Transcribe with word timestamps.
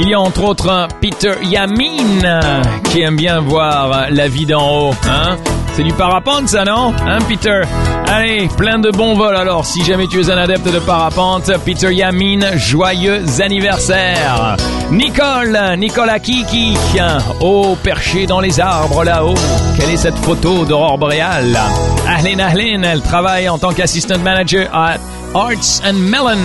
Il 0.00 0.08
y 0.08 0.14
a 0.14 0.18
entre 0.18 0.42
autres 0.42 0.88
Peter 1.00 1.34
Yamin 1.44 2.60
qui 2.90 3.02
aime 3.02 3.14
bien 3.14 3.38
voir 3.38 4.08
la 4.10 4.26
vie 4.26 4.44
d'en 4.44 4.88
haut. 4.88 4.94
Hein 5.08 5.36
C'est 5.74 5.84
du 5.84 5.92
parapente 5.92 6.48
ça, 6.48 6.64
non? 6.64 6.92
Hein, 7.06 7.18
Peter? 7.28 7.60
Allez, 8.08 8.48
plein 8.56 8.80
de 8.80 8.90
bons 8.90 9.14
vols 9.14 9.36
alors. 9.36 9.64
Si 9.64 9.84
jamais 9.84 10.08
tu 10.08 10.20
es 10.20 10.30
un 10.30 10.36
adepte 10.36 10.66
de 10.66 10.80
parapente, 10.80 11.48
Peter 11.64 11.94
Yamin, 11.94 12.56
joyeux 12.56 13.22
anniversaire. 13.38 14.56
Nicole, 14.90 15.76
Nicolas 15.78 16.18
Kiki, 16.18 16.76
haut 17.40 17.76
perché 17.80 18.26
dans 18.26 18.40
les 18.40 18.58
arbres 18.58 19.04
là-haut. 19.04 19.34
Quelle 19.78 19.90
est 19.90 19.96
cette 19.96 20.18
photo 20.18 20.64
d'aurore 20.64 20.98
boréale 20.98 21.56
Ahlen 22.08 22.40
Ahlen, 22.40 22.84
elle 22.84 23.00
travaille 23.00 23.48
en 23.48 23.58
tant 23.58 23.72
qu'assistant 23.72 24.18
manager 24.18 24.68
à 24.74 24.94
Arts 25.34 25.82
and 25.84 25.94
Melon. 25.94 26.38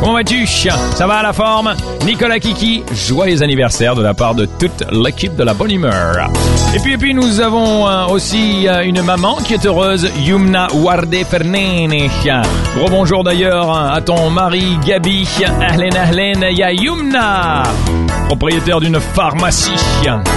Comment 0.00 0.14
vas-tu 0.14 0.44
Ça 0.46 1.06
va 1.06 1.14
à 1.18 1.22
la 1.22 1.32
forme? 1.32 1.74
Nicolas 2.04 2.40
Kiki, 2.40 2.82
joyeux 2.92 3.42
anniversaire 3.42 3.94
de 3.94 4.02
la 4.02 4.12
part 4.12 4.34
de 4.34 4.46
toute 4.46 4.84
l'équipe 4.90 5.36
de 5.36 5.44
la 5.44 5.54
bonne 5.54 5.70
humeur. 5.70 6.28
Et 6.74 6.80
puis, 6.80 6.94
et 6.94 6.98
puis 6.98 7.14
nous 7.14 7.40
avons 7.40 7.88
euh, 7.88 8.06
aussi 8.06 8.66
euh, 8.66 8.82
une 8.82 9.02
maman 9.02 9.36
qui 9.36 9.54
est 9.54 9.64
heureuse, 9.64 10.10
Yumna 10.24 10.66
Warde 10.74 11.14
Fernene. 11.30 12.08
Gros 12.76 12.88
bonjour 12.90 13.22
d'ailleurs 13.22 13.70
à 13.70 14.00
ton 14.00 14.30
mari 14.30 14.78
Gabi. 14.84 15.28
Ahlen 15.60 15.96
Ahlen, 15.96 16.44
ya 16.50 16.72
Yumna 16.72 17.62
propriétaire 18.36 18.80
d'une 18.80 18.98
pharmacie. 18.98 19.74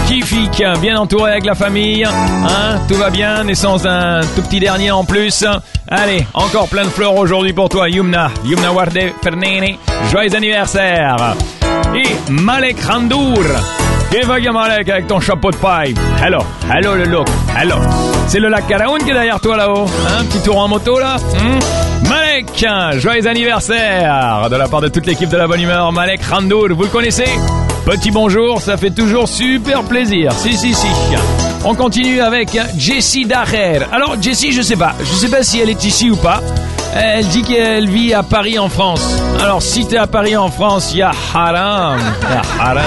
Kifik, 0.06 0.62
bien 0.82 1.00
entouré 1.00 1.32
avec 1.32 1.46
la 1.46 1.56
famille. 1.56 2.04
Hein, 2.04 2.78
tout 2.90 2.96
va 2.96 3.10
bien, 3.10 3.46
naissance 3.46 3.84
d'un 3.84 4.20
tout 4.36 4.42
petit 4.42 4.60
dernier 4.60 4.92
en 4.92 5.06
plus. 5.06 5.46
Allez, 5.88 6.28
encore 6.34 6.68
plein 6.68 6.84
de 6.84 6.90
fleurs 6.90 7.16
aujourd'hui 7.16 7.54
pour 7.54 7.70
toi, 7.70 7.88
Yumna. 7.88 8.32
Yumna 8.44 8.74
Warde 8.74 9.14
Fernene. 9.24 9.78
Joyeux 10.12 10.36
anniversaire. 10.36 11.36
Et 11.96 12.32
Malek 12.32 12.84
Randour. 12.84 13.46
Que 14.16 14.26
va 14.26 14.52
Malek 14.54 14.88
avec 14.88 15.08
ton 15.08 15.20
chapeau 15.20 15.52
de 15.52 15.58
paille 15.58 15.94
Hello, 16.26 16.40
hello 16.74 16.96
le 16.96 17.04
look, 17.04 17.28
hello. 17.60 17.76
C'est 18.28 18.40
le 18.40 18.48
lac 18.48 18.66
Caraoun 18.66 19.04
qui 19.04 19.10
est 19.10 19.14
derrière 19.14 19.42
toi 19.42 19.58
là-haut. 19.58 19.84
Un 19.84 20.22
hein, 20.22 20.26
petit 20.30 20.42
tour 20.42 20.58
en 20.58 20.70
moto 20.70 20.98
là? 21.00 21.18
Hmm? 21.18 22.08
Malek, 22.08 22.66
joyeux 22.98 23.28
anniversaire 23.28 24.48
de 24.50 24.56
la 24.56 24.70
part 24.70 24.80
de 24.80 24.88
toute 24.88 25.06
l'équipe 25.06 25.28
de 25.28 25.36
la 25.36 25.48
bonne 25.48 25.60
humeur. 25.60 25.92
Malek 25.92 26.24
Randour, 26.24 26.70
vous 26.70 26.84
le 26.84 26.90
connaissez? 26.90 27.28
Petit 27.86 28.12
bonjour, 28.12 28.62
ça 28.62 28.78
fait 28.78 28.92
toujours 28.92 29.28
super 29.28 29.84
plaisir. 29.84 30.32
Si, 30.32 30.56
si, 30.56 30.74
si. 30.74 30.88
On 31.66 31.76
continue 31.76 32.22
avec 32.22 32.58
Jessie 32.78 33.26
Daher. 33.26 33.82
Alors, 33.92 34.16
Jessie, 34.22 34.54
je 34.54 34.62
sais 34.62 34.78
pas. 34.78 34.96
Je 35.02 35.14
sais 35.14 35.30
pas 35.30 35.44
si 35.44 35.60
elle 35.60 35.70
est 35.70 35.84
ici 35.84 36.10
ou 36.10 36.16
pas. 36.16 36.42
Elle 36.96 37.28
dit 37.28 37.44
qu'elle 37.44 37.90
vit 37.90 38.14
à 38.14 38.24
Paris 38.24 38.58
en 38.58 38.70
France. 38.70 39.22
Alors, 39.42 39.62
si 39.62 39.86
t'es 39.86 39.98
à 39.98 40.08
Paris 40.08 40.38
en 40.38 40.50
France, 40.50 40.94
il 40.94 41.00
y 41.00 41.02
a 41.02 41.12
haram. 41.34 42.00
Y 42.00 42.62
haram. 42.62 42.86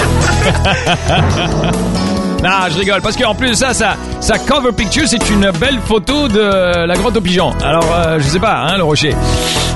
Non, 2.43 2.69
je 2.71 2.79
rigole, 2.79 3.01
parce 3.03 3.17
qu'en 3.17 3.35
plus 3.35 3.55
ça, 3.55 3.75
ça, 3.75 3.97
sa 4.21 4.39
cover 4.39 4.73
picture, 4.73 5.05
c'est 5.07 5.29
une 5.31 5.51
belle 5.53 5.81
photo 5.85 6.29
de 6.29 6.87
la 6.87 6.95
grotte 6.95 7.17
aux 7.17 7.21
pigeons. 7.21 7.53
Alors, 7.65 7.89
euh, 7.93 8.19
je 8.19 8.25
sais 8.29 8.39
pas, 8.39 8.59
hein, 8.69 8.77
le 8.77 8.85
rocher. 8.85 9.15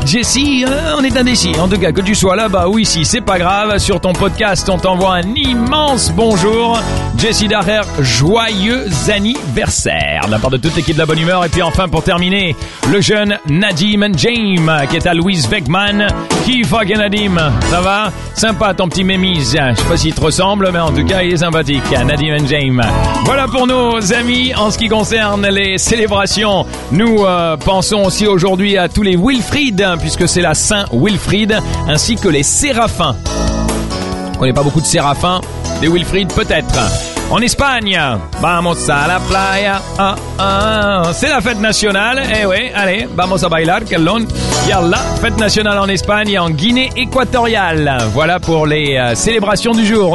Jessie, 0.06 0.64
euh, 0.66 0.94
on 0.98 1.04
est 1.04 1.16
indécis. 1.16 1.52
En 1.60 1.68
tout 1.68 1.78
cas, 1.78 1.92
que 1.92 2.00
tu 2.00 2.14
sois 2.14 2.34
là-bas 2.34 2.68
ou 2.68 2.78
ici, 2.78 3.04
c'est 3.04 3.20
pas 3.20 3.38
grave. 3.38 3.78
Sur 3.78 4.00
ton 4.00 4.12
podcast, 4.12 4.68
on 4.68 4.76
t'envoie 4.78 5.14
un 5.14 5.34
immense 5.34 6.12
bonjour. 6.14 6.80
Jessie 7.18 7.46
Daher, 7.46 7.82
joyeux 8.00 8.84
anniversaire 9.08 10.22
de 10.26 10.30
la 10.32 10.38
part 10.38 10.50
de 10.50 10.56
toute 10.56 10.74
l'équipe 10.74 10.94
de 10.94 11.00
la 11.00 11.06
bonne 11.06 11.20
humeur. 11.20 11.44
Et 11.44 11.48
puis 11.48 11.62
enfin, 11.62 11.88
pour 11.88 12.02
terminer, 12.02 12.56
le 12.90 13.00
jeune 13.00 13.38
Nadim 13.48 14.08
James, 14.16 14.86
qui 14.90 14.96
est 14.96 15.06
à 15.06 15.14
Louise 15.14 15.48
Beckman. 15.48 16.08
Qui 16.44 16.64
fucking 16.64 16.98
Nadim 16.98 17.36
Ça 17.70 17.80
va? 17.80 18.10
Sympa 18.34 18.74
ton 18.74 18.88
petit 18.88 19.04
mémise. 19.04 19.52
Je 19.52 19.74
sais 19.80 19.88
pas 19.88 19.96
s'il 19.96 20.14
te 20.14 20.20
ressemble, 20.20 20.70
mais 20.72 20.80
en 20.80 20.90
tout 20.90 21.04
cas, 21.04 21.22
il 21.22 21.32
est 21.32 21.38
sympathique. 21.38 21.84
Nadim 21.92 22.44
James. 22.48 22.51
Voilà 23.24 23.46
pour 23.48 23.66
nos 23.66 24.12
amis 24.12 24.52
en 24.54 24.70
ce 24.70 24.76
qui 24.76 24.88
concerne 24.88 25.46
les 25.48 25.78
célébrations. 25.78 26.66
Nous 26.90 27.24
euh, 27.24 27.56
pensons 27.56 28.04
aussi 28.04 28.26
aujourd'hui 28.26 28.76
à 28.76 28.90
tous 28.90 29.02
les 29.02 29.16
Wilfried 29.16 29.82
puisque 30.00 30.28
c'est 30.28 30.42
la 30.42 30.52
Saint 30.52 30.84
Wilfrid, 30.92 31.58
ainsi 31.88 32.16
que 32.16 32.28
les 32.28 32.42
Séraphins. 32.42 33.16
On 34.34 34.38
connaît 34.38 34.52
pas 34.52 34.62
beaucoup 34.62 34.82
de 34.82 34.86
Séraphins, 34.86 35.40
des 35.80 35.88
Wilfrid 35.88 36.30
peut-être. 36.34 36.78
En 37.30 37.40
Espagne, 37.40 37.98
vamos 38.42 38.90
a 38.90 39.06
la 39.08 39.18
playa, 39.18 39.80
ah, 39.98 40.14
ah, 40.38 41.02
c'est 41.14 41.30
la 41.30 41.40
fête 41.40 41.60
nationale, 41.60 42.22
eh 42.38 42.44
oui, 42.44 42.70
allez, 42.74 43.08
vamos 43.16 43.42
a 43.42 43.48
bailar, 43.48 43.84
kellon, 43.84 44.26
yalla, 44.68 44.98
fête 45.22 45.38
nationale 45.38 45.78
en 45.78 45.88
Espagne 45.88 46.28
et 46.28 46.38
en 46.38 46.50
Guinée 46.50 46.90
équatoriale. 46.94 47.96
Voilà 48.12 48.38
pour 48.38 48.66
les 48.66 48.98
euh, 48.98 49.14
célébrations 49.14 49.72
du 49.72 49.86
jour. 49.86 50.10